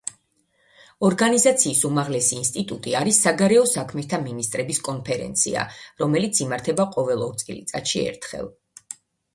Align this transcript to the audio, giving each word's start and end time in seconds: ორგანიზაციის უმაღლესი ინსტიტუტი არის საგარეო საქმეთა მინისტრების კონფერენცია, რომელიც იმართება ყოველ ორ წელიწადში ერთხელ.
ორგანიზაციის 1.09 1.81
უმაღლესი 1.89 2.39
ინსტიტუტი 2.39 2.95
არის 3.01 3.19
საგარეო 3.27 3.67
საქმეთა 3.73 4.21
მინისტრების 4.25 4.83
კონფერენცია, 4.89 5.69
რომელიც 6.05 6.43
იმართება 6.47 6.89
ყოველ 6.99 7.25
ორ 7.31 7.39
წელიწადში 7.45 8.05
ერთხელ. 8.09 8.53